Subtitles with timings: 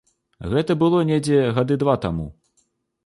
[0.53, 2.27] Гэта было недзе гады два таму.